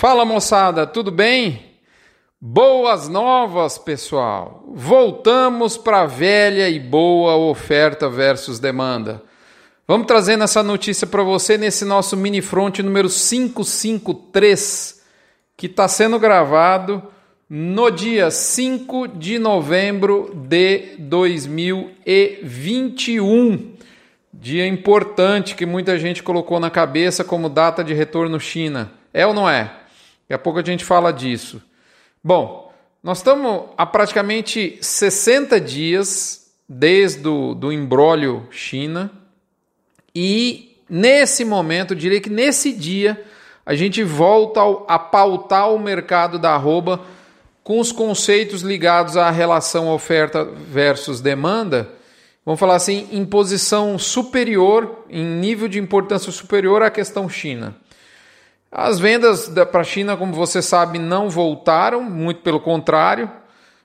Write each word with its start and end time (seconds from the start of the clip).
Fala 0.00 0.24
moçada, 0.24 0.86
tudo 0.86 1.10
bem? 1.10 1.60
Boas 2.40 3.06
novas, 3.06 3.76
pessoal! 3.76 4.64
Voltamos 4.66 5.76
para 5.76 6.00
a 6.00 6.06
velha 6.06 6.70
e 6.70 6.80
boa 6.80 7.36
oferta 7.36 8.08
versus 8.08 8.58
demanda. 8.58 9.22
Vamos 9.86 10.06
trazendo 10.06 10.42
essa 10.42 10.62
notícia 10.62 11.06
para 11.06 11.22
você 11.22 11.58
nesse 11.58 11.84
nosso 11.84 12.16
mini 12.16 12.40
front 12.40 12.78
número 12.78 13.10
553, 13.10 15.02
que 15.54 15.66
está 15.66 15.86
sendo 15.86 16.18
gravado 16.18 17.02
no 17.46 17.90
dia 17.90 18.30
5 18.30 19.06
de 19.06 19.38
novembro 19.38 20.32
de 20.34 20.96
2021. 20.98 23.74
Dia 24.32 24.66
importante 24.66 25.54
que 25.54 25.66
muita 25.66 25.98
gente 25.98 26.22
colocou 26.22 26.58
na 26.58 26.70
cabeça 26.70 27.22
como 27.22 27.50
data 27.50 27.84
de 27.84 27.92
retorno 27.92 28.40
China. 28.40 28.92
É 29.12 29.26
ou 29.26 29.34
não 29.34 29.46
é? 29.46 29.79
Daqui 30.30 30.34
a 30.34 30.44
pouco 30.44 30.60
a 30.60 30.64
gente 30.64 30.84
fala 30.84 31.12
disso. 31.12 31.60
Bom, 32.22 32.72
nós 33.02 33.18
estamos 33.18 33.64
há 33.76 33.84
praticamente 33.84 34.78
60 34.80 35.60
dias 35.60 36.52
desde 36.68 37.26
o 37.26 37.52
do 37.52 37.72
embrólio 37.72 38.46
China 38.48 39.10
e 40.14 40.76
nesse 40.88 41.44
momento, 41.44 41.94
eu 41.94 41.98
diria 41.98 42.20
que 42.20 42.30
nesse 42.30 42.72
dia, 42.72 43.20
a 43.66 43.74
gente 43.74 44.04
volta 44.04 44.60
a 44.86 45.00
pautar 45.00 45.68
o 45.74 45.80
mercado 45.80 46.38
da 46.38 46.52
arroba 46.52 47.00
com 47.64 47.80
os 47.80 47.90
conceitos 47.90 48.62
ligados 48.62 49.16
à 49.16 49.32
relação 49.32 49.88
oferta 49.88 50.44
versus 50.44 51.20
demanda, 51.20 51.90
vamos 52.46 52.60
falar 52.60 52.76
assim, 52.76 53.08
em 53.10 53.24
posição 53.24 53.98
superior, 53.98 55.06
em 55.10 55.24
nível 55.24 55.66
de 55.66 55.80
importância 55.80 56.30
superior 56.30 56.84
à 56.84 56.88
questão 56.88 57.28
China. 57.28 57.74
As 58.70 59.00
vendas 59.00 59.48
para 59.70 59.80
a 59.80 59.84
China, 59.84 60.16
como 60.16 60.32
você 60.32 60.62
sabe, 60.62 60.98
não 60.98 61.28
voltaram, 61.28 62.02
muito 62.02 62.40
pelo 62.40 62.60
contrário, 62.60 63.30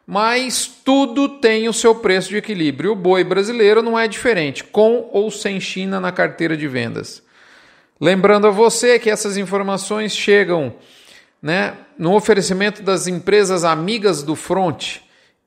mas 0.05 0.67
tudo 0.67 1.28
tem 1.28 1.67
o 1.67 1.73
seu 1.73 1.95
preço 1.95 2.30
de 2.30 2.38
equilíbrio. 2.38 2.91
O 2.91 2.95
boi 2.95 3.23
brasileiro 3.23 3.81
não 3.81 3.97
é 3.97 4.08
diferente, 4.08 4.63
com 4.63 5.09
ou 5.11 5.31
sem 5.31 5.59
China 5.59 6.00
na 6.00 6.11
carteira 6.11 6.56
de 6.56 6.67
vendas. 6.67 7.23
Lembrando 8.00 8.45
a 8.45 8.52
você 8.52 9.00
que 9.00 9.09
essas 9.09 9.38
informações 9.38 10.16
chegam 10.16 10.75
né, 11.41 11.73
no 11.97 12.13
oferecimento 12.13 12.83
das 12.83 13.08
empresas 13.08 13.63
amigas 13.63 14.22
do 14.22 14.36
Front, 14.36 14.97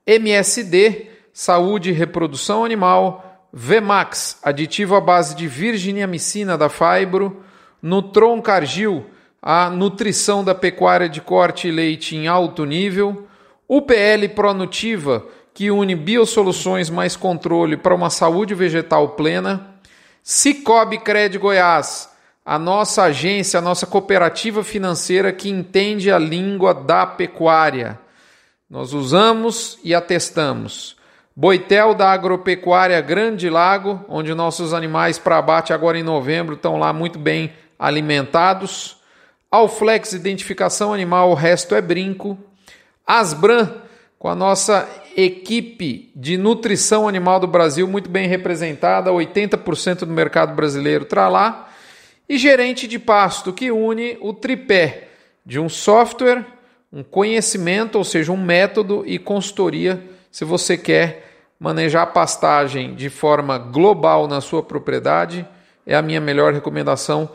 MSD, 0.05 1.07
Saúde 1.31 1.91
e 1.91 1.93
Reprodução 1.93 2.65
Animal, 2.65 3.47
Vemax, 3.53 4.39
aditivo 4.43 4.95
à 4.95 5.01
base 5.01 5.35
de 5.35 5.47
virginiamicina 5.47 6.57
da 6.57 6.67
Fibro, 6.67 7.43
Nutron 7.81 8.41
Cargil, 8.41 9.05
a 9.41 9.69
nutrição 9.69 10.43
da 10.43 10.53
pecuária 10.53 11.07
de 11.07 11.21
corte 11.21 11.67
e 11.67 11.71
leite 11.71 12.15
em 12.15 12.27
alto 12.27 12.65
nível, 12.65 13.27
UPL 13.67 14.27
Pronutiva, 14.35 15.25
que 15.53 15.71
une 15.71 15.95
biosoluções 15.95 16.89
mais 16.89 17.15
controle 17.15 17.77
para 17.77 17.95
uma 17.95 18.09
saúde 18.09 18.53
vegetal 18.53 19.09
plena, 19.09 19.75
Cicobi 20.23 20.99
Cred 20.99 21.37
Goiás, 21.37 22.09
a 22.45 22.57
nossa 22.57 23.03
agência, 23.03 23.59
a 23.59 23.61
nossa 23.61 23.85
cooperativa 23.85 24.63
financeira 24.63 25.31
que 25.31 25.49
entende 25.49 26.11
a 26.11 26.17
língua 26.17 26.73
da 26.73 27.05
pecuária. 27.05 27.99
Nós 28.69 28.93
usamos 28.93 29.79
e 29.83 29.93
atestamos. 29.95 30.97
Boitel 31.35 31.93
da 31.93 32.11
Agropecuária 32.11 32.99
Grande 33.01 33.49
Lago, 33.49 34.03
onde 34.09 34.33
nossos 34.33 34.73
animais 34.73 35.17
para 35.17 35.37
abate 35.37 35.71
agora 35.71 35.97
em 35.97 36.03
novembro 36.03 36.55
estão 36.55 36.77
lá 36.77 36.91
muito 36.91 37.17
bem 37.17 37.53
alimentados. 37.77 38.98
Alflex 39.51 40.13
Identificação 40.13 40.93
Animal, 40.93 41.31
o 41.31 41.33
resto 41.33 41.73
é 41.73 41.81
brinco. 41.81 42.37
Asbran, 43.05 43.71
com 44.19 44.27
a 44.27 44.35
nossa 44.35 44.87
equipe 45.17 46.11
de 46.15 46.37
nutrição 46.37 47.07
animal 47.07 47.39
do 47.39 47.47
Brasil 47.47 47.87
muito 47.87 48.09
bem 48.09 48.27
representada, 48.27 49.09
80% 49.09 49.99
do 49.99 50.07
mercado 50.07 50.53
brasileiro 50.53 51.03
está 51.03 51.27
lá 51.27 51.69
e 52.29 52.37
gerente 52.37 52.87
de 52.87 52.99
pasto, 52.99 53.51
que 53.51 53.71
une 53.71 54.15
o 54.21 54.33
tripé 54.33 55.07
de 55.43 55.59
um 55.59 55.67
software, 55.67 56.45
um 56.93 57.01
conhecimento, 57.01 57.97
ou 57.97 58.03
seja, 58.03 58.31
um 58.31 58.37
método 58.37 59.03
e 59.03 59.17
consultoria, 59.17 59.99
se 60.31 60.45
você 60.45 60.77
quer 60.77 61.27
manejar 61.59 62.03
a 62.03 62.07
pastagem 62.07 62.93
de 62.93 63.09
forma 63.09 63.57
global 63.57 64.27
na 64.27 64.41
sua 64.41 64.61
propriedade, 64.61 65.45
é 65.87 65.95
a 65.95 66.03
minha 66.03 66.21
melhor 66.21 66.53
recomendação. 66.53 67.27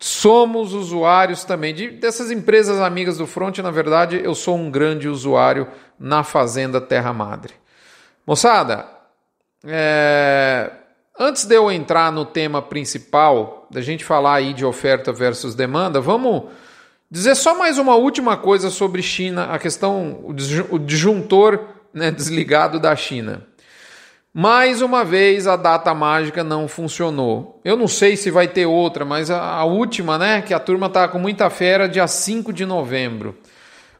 Somos 0.00 0.72
usuários 0.72 1.44
também 1.44 1.74
de, 1.74 1.90
dessas 1.90 2.30
empresas 2.30 2.80
amigas 2.80 3.18
do 3.18 3.26
Front, 3.26 3.58
na 3.58 3.70
verdade, 3.70 4.20
eu 4.24 4.34
sou 4.34 4.56
um 4.56 4.70
grande 4.70 5.08
usuário 5.08 5.68
na 5.98 6.24
Fazenda 6.24 6.80
Terra 6.80 7.12
Madre. 7.12 7.52
Moçada, 8.26 8.86
é, 9.64 10.70
Antes 11.22 11.44
de 11.44 11.54
eu 11.54 11.70
entrar 11.70 12.10
no 12.10 12.24
tema 12.24 12.62
principal, 12.62 13.68
da 13.70 13.82
gente 13.82 14.02
falar 14.06 14.36
aí 14.36 14.54
de 14.54 14.64
oferta 14.64 15.12
versus 15.12 15.54
demanda, 15.54 16.00
vamos 16.00 16.44
dizer 17.10 17.34
só 17.34 17.54
mais 17.58 17.76
uma 17.76 17.94
última 17.94 18.38
coisa 18.38 18.70
sobre 18.70 19.02
China, 19.02 19.44
a 19.52 19.58
questão, 19.58 20.24
o 20.24 20.78
disjuntor 20.78 21.60
né, 21.92 22.10
desligado 22.10 22.80
da 22.80 22.96
China. 22.96 23.46
Mais 24.32 24.80
uma 24.80 25.04
vez 25.04 25.46
a 25.46 25.56
data 25.56 25.92
mágica 25.92 26.44
não 26.44 26.68
funcionou. 26.68 27.60
Eu 27.64 27.76
não 27.76 27.88
sei 27.88 28.16
se 28.16 28.30
vai 28.30 28.46
ter 28.46 28.66
outra, 28.66 29.04
mas 29.04 29.30
a, 29.30 29.40
a 29.40 29.64
última, 29.64 30.16
né, 30.16 30.42
que 30.42 30.54
a 30.54 30.60
turma 30.60 30.88
tá 30.88 31.08
com 31.08 31.18
muita 31.18 31.50
fera, 31.50 31.88
dia 31.88 32.06
5 32.06 32.52
de 32.52 32.64
novembro. 32.64 33.36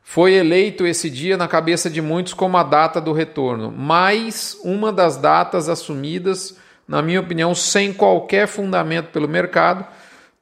Foi 0.02 0.34
eleito 0.34 0.86
esse 0.86 1.10
dia 1.10 1.36
na 1.36 1.48
cabeça 1.48 1.90
de 1.90 2.00
muitos 2.00 2.34
como 2.34 2.56
a 2.56 2.62
data 2.62 3.00
do 3.00 3.12
retorno. 3.12 3.70
Mais 3.72 4.56
uma 4.62 4.92
das 4.92 5.16
datas 5.16 5.68
assumidas 5.68 6.56
na 6.90 7.00
minha 7.00 7.20
opinião, 7.20 7.54
sem 7.54 7.92
qualquer 7.92 8.48
fundamento 8.48 9.12
pelo 9.12 9.28
mercado, 9.28 9.86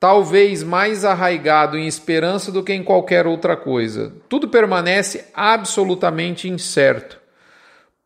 talvez 0.01 0.63
mais 0.63 1.05
arraigado 1.05 1.77
em 1.77 1.87
esperança 1.87 2.51
do 2.51 2.65
que 2.65 2.73
em 2.73 2.83
qualquer 2.83 3.27
outra 3.27 3.55
coisa. 3.55 4.15
Tudo 4.31 4.49
permanece 4.49 5.27
absolutamente 5.35 6.49
incerto. 6.49 7.21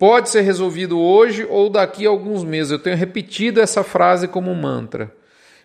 Pode 0.03 0.31
ser 0.31 0.41
resolvido 0.41 0.99
hoje 0.99 1.47
ou 1.49 1.71
daqui 1.71 2.09
a 2.09 2.11
alguns 2.11 2.43
meses. 2.43 2.73
Eu 2.73 2.79
tenho 2.81 2.97
repetido 2.97 3.61
essa 3.61 3.85
frase 3.85 4.27
como 4.27 4.53
mantra. 4.53 5.15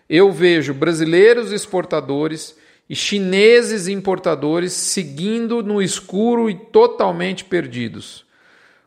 Eu 0.08 0.30
vejo 0.30 0.72
brasileiros 0.72 1.50
exportadores 1.50 2.56
e 2.88 2.94
chineses 2.94 3.88
importadores 3.88 4.72
seguindo 4.72 5.60
no 5.60 5.82
escuro 5.82 6.48
e 6.48 6.54
totalmente 6.54 7.44
perdidos. 7.44 8.24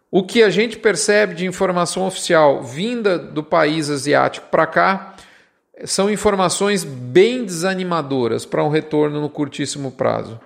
O 0.09 0.23
que 0.23 0.41
a 0.41 0.50
gente 0.50 0.78
percebe 0.78 1.35
de 1.35 1.45
informação 1.45 2.07
oficial 2.07 2.63
vinda 2.63 3.19
do 3.19 3.44
país 3.44 3.89
asiático 3.89 4.47
para 4.50 4.66
cá 4.66 5.16
são 5.83 6.09
informações 6.09 6.85
bem 6.85 7.44
desanimadoras 7.44 8.45
para 8.45 8.63
um 8.63 8.69
retorno 8.69 9.19
no 9.19 9.29
curtíssimo 9.29 9.91
prazo. 9.91 10.39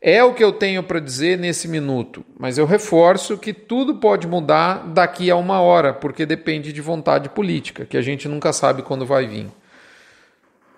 É 0.00 0.22
o 0.22 0.34
que 0.34 0.44
eu 0.44 0.52
tenho 0.52 0.82
para 0.82 1.00
dizer 1.00 1.38
nesse 1.38 1.66
minuto, 1.66 2.24
mas 2.38 2.58
eu 2.58 2.66
reforço 2.66 3.38
que 3.38 3.52
tudo 3.52 3.96
pode 3.96 4.26
mudar 4.26 4.86
daqui 4.88 5.30
a 5.30 5.36
uma 5.36 5.60
hora, 5.60 5.92
porque 5.94 6.26
depende 6.26 6.72
de 6.72 6.80
vontade 6.80 7.30
política, 7.30 7.86
que 7.86 7.96
a 7.96 8.02
gente 8.02 8.28
nunca 8.28 8.52
sabe 8.52 8.82
quando 8.82 9.06
vai 9.06 9.26
vir. 9.26 9.46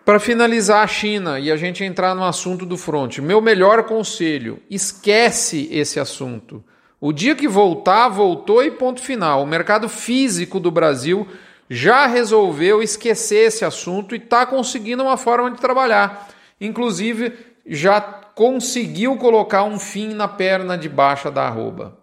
Para 0.05 0.21
finalizar 0.21 0.83
a 0.83 0.87
China 0.87 1.39
e 1.39 1.51
a 1.51 1.57
gente 1.57 1.85
entrar 1.85 2.15
no 2.15 2.25
assunto 2.25 2.65
do 2.65 2.79
front, 2.79 3.19
meu 3.19 3.43
melhor 3.43 3.83
conselho: 3.83 4.63
esquece 4.71 5.69
esse 5.71 6.01
assunto. 6.01 6.65
O 7.01 7.13
dia 7.13 7.35
que 7.35 7.47
voltar, 7.47 8.09
voltou 8.09 8.63
e 8.65 8.71
ponto 8.71 9.03
final. 9.03 9.43
O 9.43 9.47
mercado 9.47 9.89
físico 9.89 10.59
do 10.59 10.71
Brasil 10.71 11.29
já 11.69 12.07
resolveu 12.07 12.83
esquecer 12.83 13.49
esse 13.49 13.65
assunto 13.65 14.15
e 14.15 14.19
está 14.19 14.47
conseguindo 14.47 15.03
uma 15.03 15.17
forma 15.17 15.51
de 15.51 15.61
trabalhar. 15.61 16.29
Inclusive, 16.61 17.33
já 17.69 18.01
conseguiu 18.01 19.17
colocar 19.17 19.65
um 19.65 19.79
fim 19.79 20.15
na 20.15 20.29
perna 20.29 20.79
de 20.79 20.89
baixa 20.89 21.31
da 21.31 21.43
arroba. 21.43 21.99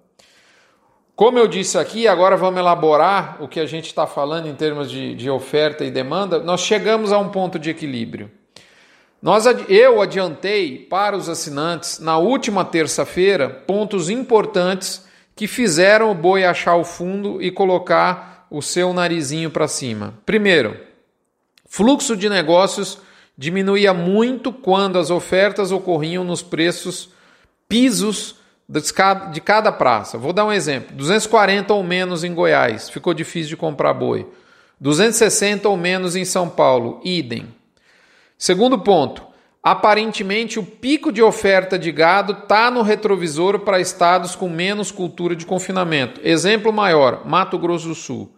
Como 1.16 1.40
eu 1.40 1.48
disse 1.48 1.78
aqui, 1.78 2.10
agora 2.10 2.36
vamos 2.36 2.60
elaborar 2.60 3.42
o 3.42 3.48
que 3.48 3.60
a 3.60 3.66
gente 3.66 3.86
está 3.86 4.06
falando 4.06 4.48
em 4.48 4.54
termos 4.54 4.92
de, 4.92 5.16
de 5.16 5.30
oferta 5.30 5.86
e 5.86 5.90
demanda. 5.90 6.40
Nós 6.40 6.60
chegamos 6.60 7.14
a 7.14 7.18
um 7.18 7.30
ponto 7.30 7.58
de 7.58 7.70
equilíbrio. 7.70 8.30
Nós, 9.22 9.46
eu 9.70 10.02
adiantei 10.02 10.78
para 10.78 11.16
os 11.16 11.30
assinantes 11.30 12.00
na 12.00 12.18
última 12.18 12.66
terça-feira 12.66 13.50
pontos 13.50 14.10
importantes 14.10 15.06
que 15.36 15.48
fizeram 15.48 16.12
o 16.12 16.16
boi 16.16 16.44
achar 16.44 16.76
o 16.76 16.84
fundo 16.84 17.42
e 17.42 17.50
colocar 17.50 18.46
o 18.52 18.62
seu 18.62 18.94
narizinho 18.94 19.50
para 19.50 19.68
cima. 19.68 20.14
Primeiro, 20.26 20.78
fluxo 21.66 22.16
de 22.16 22.30
negócios 22.30 23.00
diminuía 23.38 23.94
muito 23.94 24.52
quando 24.52 24.98
as 24.98 25.10
ofertas 25.10 25.72
ocorriam 25.72 26.24
nos 26.24 26.42
preços 26.42 27.10
pisos 27.68 28.36
de 28.68 29.42
cada 29.42 29.72
praça. 29.72 30.18
Vou 30.18 30.34
dar 30.34 30.46
um 30.46 30.52
exemplo: 30.52 30.96
240 30.96 31.74
ou 31.74 31.84
menos 31.84 32.24
em 32.24 32.34
Goiás, 32.34 32.90
ficou 32.90 33.14
difícil 33.14 33.50
de 33.50 33.58
comprar 33.58 33.94
boi. 33.94 34.28
260 34.80 35.70
ou 35.70 35.78
menos 35.78 36.16
em 36.16 36.26
São 36.26 36.50
Paulo, 36.50 37.00
idem. 37.04 37.48
Segundo 38.38 38.78
ponto, 38.80 39.24
aparentemente 39.64 40.60
o 40.60 40.64
pico 40.64 41.12
de 41.12 41.22
oferta 41.22 41.80
de 41.80 41.92
gado 41.92 42.34
está 42.34 42.70
no 42.70 42.82
retrovisor 42.82 43.60
para 43.60 43.80
estados 43.80 44.36
com 44.36 44.50
menos 44.50 44.92
cultura 44.92 45.36
de 45.36 45.46
confinamento. 45.46 46.20
Exemplo 46.24 46.74
maior, 46.74 47.26
Mato 47.26 47.58
Grosso 47.58 47.88
do 47.88 47.96
Sul. 47.96 48.36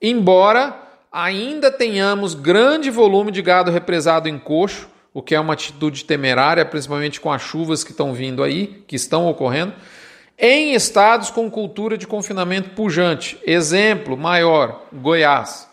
Embora 0.00 0.89
ainda 1.10 1.70
tenhamos 1.70 2.34
grande 2.34 2.90
volume 2.90 3.32
de 3.32 3.42
gado 3.42 3.70
represado 3.70 4.28
em 4.28 4.38
coxo, 4.38 4.88
o 5.12 5.20
que 5.20 5.34
é 5.34 5.40
uma 5.40 5.54
atitude 5.54 6.04
temerária, 6.04 6.64
principalmente 6.64 7.20
com 7.20 7.32
as 7.32 7.42
chuvas 7.42 7.82
que 7.82 7.90
estão 7.90 8.12
vindo 8.14 8.42
aí, 8.42 8.84
que 8.86 8.94
estão 8.94 9.26
ocorrendo, 9.26 9.74
em 10.38 10.72
estados 10.72 11.30
com 11.30 11.50
cultura 11.50 11.98
de 11.98 12.06
confinamento 12.06 12.70
pujante. 12.70 13.38
Exemplo 13.44 14.16
maior, 14.16 14.86
Goiás. 14.92 15.68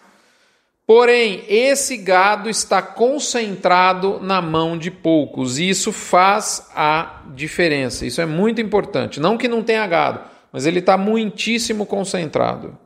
Porém, 0.86 1.44
esse 1.50 1.98
gado 1.98 2.50
está 2.50 2.82
concentrado 2.82 4.20
na 4.22 4.42
mão 4.42 4.78
de 4.78 4.90
poucos 4.90 5.60
e 5.60 5.70
isso 5.70 5.92
faz 5.92 6.70
a 6.74 7.24
diferença. 7.36 8.06
Isso 8.06 8.22
é 8.22 8.26
muito 8.26 8.62
importante. 8.62 9.20
Não 9.20 9.38
que 9.38 9.50
não 9.50 9.62
tenha 9.62 9.86
gado, 9.86 10.22
mas 10.52 10.66
ele 10.66 10.80
está 10.80 10.98
muitíssimo 10.98 11.86
concentrado. 11.86 12.78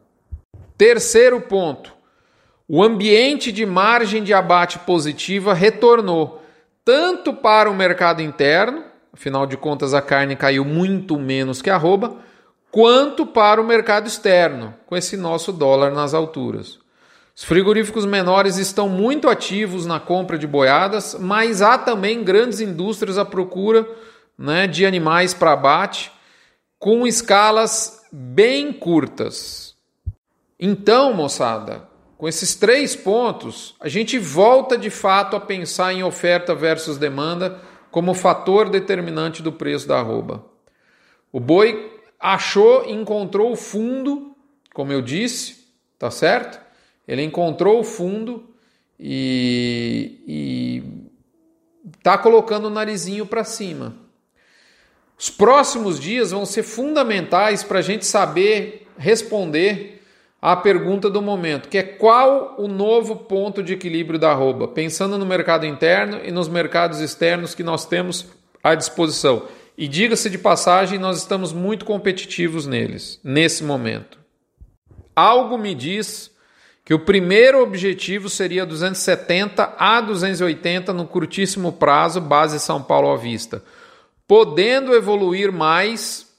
Terceiro 0.76 1.42
ponto: 1.42 1.94
o 2.74 2.82
ambiente 2.82 3.52
de 3.52 3.66
margem 3.66 4.24
de 4.24 4.34
abate 4.34 4.80
positiva 4.80 5.54
retornou 5.54 6.42
tanto 6.86 7.34
para 7.34 7.70
o 7.70 7.76
mercado 7.76 8.22
interno, 8.22 8.86
afinal 9.12 9.46
de 9.46 9.58
contas 9.58 9.94
a 9.94 10.02
carne 10.02 10.38
caiu 10.38 10.64
muito 10.64 11.20
menos 11.20 11.62
que 11.62 11.70
a 11.70 11.76
arroba, 11.76 12.16
quanto 12.72 13.26
para 13.26 13.60
o 13.60 13.66
mercado 13.66 14.08
externo, 14.08 14.74
com 14.86 14.96
esse 14.96 15.18
nosso 15.18 15.52
dólar 15.52 15.92
nas 15.92 16.14
alturas. 16.14 16.80
Os 17.36 17.44
frigoríficos 17.44 18.06
menores 18.06 18.56
estão 18.56 18.88
muito 18.88 19.28
ativos 19.28 19.86
na 19.86 20.00
compra 20.00 20.38
de 20.38 20.48
boiadas, 20.48 21.18
mas 21.20 21.62
há 21.62 21.78
também 21.78 22.24
grandes 22.24 22.62
indústrias 22.62 23.18
à 23.18 23.26
procura 23.26 23.86
né, 24.38 24.66
de 24.66 24.86
animais 24.86 25.34
para 25.34 25.52
abate 25.52 26.10
com 26.80 27.06
escalas 27.06 28.02
bem 28.10 28.72
curtas. 28.72 29.76
Então, 30.58 31.12
moçada, 31.12 31.91
com 32.22 32.28
esses 32.28 32.54
três 32.54 32.96
pontos, 32.96 33.74
a 33.80 33.90
gente 33.90 34.20
volta 34.20 34.78
de 34.78 34.92
fato 34.92 35.36
a 35.36 35.40
pensar 35.40 35.92
em 35.92 36.04
oferta 36.04 36.54
versus 36.54 37.00
demanda 37.00 37.60
como 37.90 38.14
fator 38.14 38.70
determinante 38.70 39.42
do 39.42 39.52
preço 39.52 39.88
da 39.88 39.98
arroba. 39.98 40.46
O 41.32 41.40
boi 41.40 42.00
achou, 42.20 42.88
encontrou 42.88 43.52
o 43.52 43.56
fundo, 43.56 44.36
como 44.72 44.94
eu 44.94 45.02
disse, 45.02 45.66
tá 45.98 46.12
certo? 46.12 46.62
Ele 47.08 47.24
encontrou 47.24 47.80
o 47.80 47.84
fundo 47.84 48.54
e 49.00 50.84
está 51.98 52.20
colocando 52.20 52.66
o 52.66 52.70
narizinho 52.70 53.26
para 53.26 53.44
cima. 53.44 53.96
Os 55.18 55.32
próximos 55.32 56.00
dias 56.00 56.30
vão 56.30 56.46
ser 56.46 56.62
fundamentais 56.62 57.64
para 57.64 57.80
a 57.80 57.82
gente 57.82 58.06
saber 58.06 58.88
responder 58.96 59.91
à 60.42 60.56
pergunta 60.56 61.08
do 61.08 61.22
momento, 61.22 61.70
que 61.70 61.78
é 61.78 61.84
qual 61.84 62.56
o 62.58 62.68
novo 62.68 63.16
ponto 63.16 63.62
de 63.62 63.74
equilíbrio 63.74 64.18
da 64.18 64.32
arroba, 64.32 64.68
pensando 64.68 65.18
no 65.18 65.26
mercado 65.26 65.68
interno 65.68 66.20
e 66.24 66.32
nos 66.32 66.50
mercados 66.50 67.00
externos 67.00 67.54
que 67.54 67.64
nós 67.64 67.86
temos 67.86 68.26
à 68.64 68.74
disposição. 68.74 69.44
E 69.78 69.88
diga-se 69.88 70.30
de 70.30 70.40
passagem, 70.40 70.98
nós 70.98 71.18
estamos 71.18 71.54
muito 71.54 71.86
competitivos 71.86 72.66
neles, 72.66 73.20
nesse 73.24 73.64
momento. 73.64 74.18
Algo 75.16 75.58
me 75.58 75.76
diz 75.76 76.32
que 76.84 76.94
o 76.94 77.00
primeiro 77.00 77.62
objetivo 77.62 78.28
seria 78.28 78.66
270 78.66 79.76
a 79.78 80.02
280 80.02 80.92
no 80.92 81.06
curtíssimo 81.06 81.72
prazo, 81.72 82.20
base 82.20 82.60
São 82.60 82.82
Paulo 82.82 83.12
à 83.12 83.18
vista, 83.18 83.64
podendo 84.28 84.94
evoluir 84.94 85.52
mais 85.52 86.31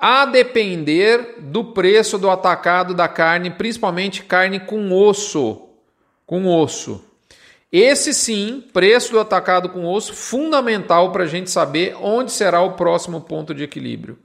a 0.00 0.24
depender 0.24 1.34
do 1.38 1.62
preço 1.62 2.16
do 2.16 2.30
atacado 2.30 2.94
da 2.94 3.06
carne, 3.06 3.50
principalmente 3.50 4.22
carne 4.22 4.58
com 4.58 4.90
osso, 4.90 5.68
com 6.24 6.46
osso. 6.46 7.04
Esse 7.70 8.14
sim, 8.14 8.64
preço 8.72 9.12
do 9.12 9.20
atacado 9.20 9.68
com 9.68 9.84
osso, 9.84 10.14
fundamental 10.14 11.12
para 11.12 11.24
a 11.24 11.26
gente 11.26 11.50
saber 11.50 11.94
onde 12.00 12.32
será 12.32 12.62
o 12.62 12.72
próximo 12.72 13.20
ponto 13.20 13.54
de 13.54 13.62
equilíbrio. 13.62 14.18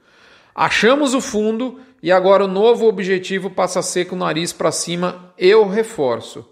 Achamos 0.55 1.13
o 1.13 1.19
fundo 1.19 1.81
e 2.01 2.09
agora 2.09 2.45
o 2.45 2.47
novo 2.47 2.87
objetivo 2.87 3.49
passa 3.49 3.79
a 3.79 3.83
ser 3.83 4.05
com 4.05 4.15
o 4.15 4.19
nariz 4.19 4.53
para 4.53 4.71
cima. 4.71 5.33
Eu 5.37 5.67
reforço. 5.67 6.49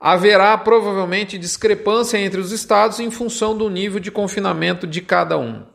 Haverá 0.00 0.56
provavelmente 0.56 1.36
discrepância 1.36 2.16
entre 2.16 2.40
os 2.40 2.50
estados 2.50 2.98
em 2.98 3.10
função 3.10 3.56
do 3.56 3.68
nível 3.68 4.00
de 4.00 4.10
confinamento 4.10 4.86
de 4.86 5.02
cada 5.02 5.36
um. 5.36 5.73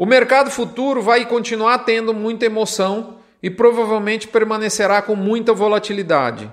O 0.00 0.06
mercado 0.06 0.50
futuro 0.50 1.02
vai 1.02 1.26
continuar 1.26 1.80
tendo 1.80 2.14
muita 2.14 2.46
emoção 2.46 3.18
e 3.42 3.50
provavelmente 3.50 4.26
permanecerá 4.26 5.02
com 5.02 5.14
muita 5.14 5.52
volatilidade. 5.52 6.50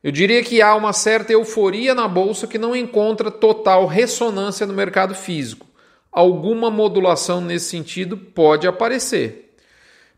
Eu 0.00 0.12
diria 0.12 0.44
que 0.44 0.62
há 0.62 0.76
uma 0.76 0.92
certa 0.92 1.32
euforia 1.32 1.92
na 1.92 2.06
bolsa 2.06 2.46
que 2.46 2.56
não 2.56 2.76
encontra 2.76 3.32
total 3.32 3.86
ressonância 3.86 4.64
no 4.64 4.72
mercado 4.72 5.12
físico. 5.12 5.66
Alguma 6.12 6.70
modulação 6.70 7.40
nesse 7.40 7.68
sentido 7.70 8.16
pode 8.16 8.64
aparecer. 8.64 9.56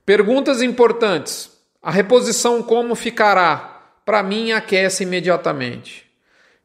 Perguntas 0.05 0.61
importantes. 0.61 1.51
A 1.83 1.91
reposição 1.91 2.63
como 2.63 2.95
ficará? 2.95 3.89
Para 4.05 4.23
mim, 4.23 4.53
aquece 4.53 5.05
imediatamente. 5.05 6.05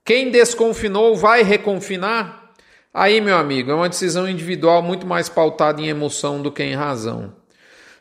Quem 0.04 0.30
desconfinou 0.30 1.16
vai 1.16 1.42
reconfinar? 1.42 2.41
Aí, 2.94 3.22
meu 3.22 3.38
amigo, 3.38 3.72
é 3.72 3.74
uma 3.74 3.90
decisão 3.90 4.28
individual 4.28 4.82
muito 4.82 5.08
mais 5.08 5.30
pautada 5.30 5.82
em 5.82 5.88
emoção 5.88 6.42
do 6.42 6.52
que 6.52 6.64
em 6.64 6.76
razão. 6.76 7.34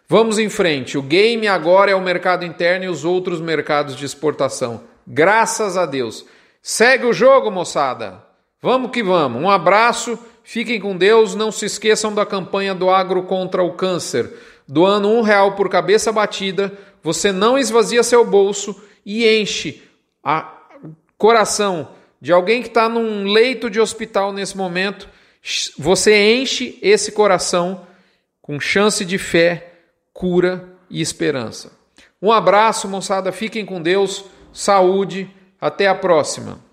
Vamos 0.08 0.38
em 0.38 0.48
frente. 0.48 0.98
O 0.98 1.02
game 1.02 1.46
agora 1.46 1.92
é 1.92 1.94
o 1.94 2.00
mercado 2.00 2.44
interno 2.44 2.84
e 2.84 2.88
os 2.88 3.04
outros 3.04 3.40
mercados 3.40 3.94
de 3.94 4.04
exportação. 4.04 4.82
Graças 5.06 5.76
a 5.76 5.87
Deus. 5.87 6.26
Segue 6.60 7.06
o 7.06 7.12
jogo, 7.12 7.50
moçada. 7.50 8.22
Vamos 8.60 8.90
que 8.90 9.02
vamos. 9.02 9.40
Um 9.40 9.48
abraço. 9.48 10.19
Fiquem 10.42 10.81
com 10.81 10.96
Deus. 10.96 11.34
Não 11.37 11.52
se 11.52 11.66
esqueçam 11.66 12.12
da 12.12 12.26
campanha 12.26 12.75
do 12.75 12.90
Agro 12.90 13.22
contra 13.22 13.62
o 13.62 13.75
Câncer 13.75 14.32
doando 14.70 15.08
um 15.08 15.20
real 15.20 15.56
por 15.56 15.69
cabeça 15.69 16.12
batida, 16.12 16.72
você 17.02 17.32
não 17.32 17.58
esvazia 17.58 18.04
seu 18.04 18.25
bolso 18.25 18.81
e 19.04 19.26
enche 19.26 19.82
a 20.22 20.58
coração 21.19 21.88
de 22.20 22.32
alguém 22.32 22.62
que 22.62 22.69
está 22.69 22.88
num 22.88 23.25
leito 23.25 23.70
de 23.70 23.81
hospital 23.81 24.32
nesse 24.32 24.56
momento. 24.56 25.08
Você 25.78 26.34
enche 26.34 26.78
esse 26.82 27.12
coração 27.12 27.87
com 28.43 28.61
chance 28.61 29.04
de 29.04 29.16
fé, 29.16 29.73
cura 30.12 30.68
e 30.90 31.00
esperança. 31.00 31.73
Um 32.21 32.30
abraço, 32.30 32.88
moçada. 32.88 33.33
Fiquem 33.33 33.64
com 33.64 33.80
Deus. 33.80 34.25
Saúde. 34.52 35.30
Até 35.61 35.87
a 35.87 35.94
próxima. 35.94 36.69